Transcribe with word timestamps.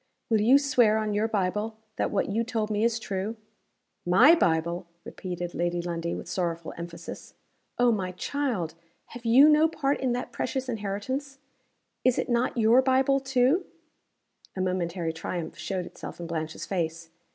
"Will 0.31 0.41
you 0.41 0.57
swear 0.57 0.97
on 0.97 1.13
your 1.13 1.27
Bible, 1.27 1.77
that 1.97 2.09
what 2.09 2.27
you 2.27 2.43
told 2.43 2.71
me 2.71 2.83
is 2.83 2.97
true?" 2.97 3.35
"My 4.03 4.33
Bible!" 4.33 4.87
repeated 5.03 5.53
Lady 5.53 5.79
Lundie 5.79 6.15
with 6.15 6.27
sorrowful 6.27 6.73
emphasis. 6.75 7.35
"Oh, 7.77 7.91
my 7.91 8.11
child! 8.13 8.73
have 9.09 9.25
you 9.25 9.47
no 9.47 9.67
part 9.67 9.99
in 9.99 10.11
that 10.13 10.31
precious 10.31 10.67
inheritance? 10.67 11.37
Is 12.03 12.17
it 12.17 12.29
not 12.29 12.57
your 12.57 12.81
Bible, 12.81 13.19
too?" 13.19 13.63
A 14.55 14.61
momentary 14.61 15.13
triumph 15.13 15.55
showed 15.55 15.85
itself 15.85 16.19
in 16.19 16.25
Blanche's 16.25 16.65
face. 16.65 17.11